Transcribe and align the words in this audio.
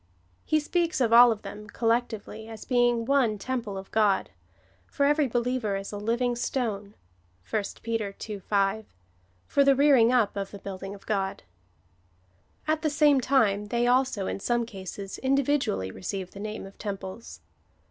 He 0.45 0.59
speaks 0.59 0.99
of 0.99 1.13
all 1.13 1.31
of 1.31 1.43
them 1.43 1.67
collectively 1.69 2.47
as 2.47 2.65
being 2.65 3.05
one 3.05 3.37
temple 3.37 3.77
of 3.77 3.91
God; 3.91 4.31
for 4.87 5.05
every 5.05 5.27
be 5.27 5.37
liever 5.37 5.75
is 5.79 5.91
a 5.91 5.97
living 5.97 6.35
stone, 6.35 6.95
(1 7.47 7.63
Peter 7.83 8.15
ii. 8.27 8.39
5,) 8.39 8.95
for 9.45 9.63
the 9.63 9.75
rearing 9.75 10.11
up 10.11 10.35
of 10.35 10.49
the 10.49 10.57
building 10.57 10.95
of 10.95 11.05
God. 11.05 11.43
At 12.67 12.81
the 12.81 12.89
same 12.89 13.21
time 13.21 13.67
they 13.67 13.85
also, 13.85 14.25
in 14.25 14.39
some 14.39 14.65
cases, 14.65 15.19
individually 15.19 15.91
receive 15.91 16.31
the 16.31 16.39
name 16.39 16.65
of 16.65 16.79
temples. 16.79 17.41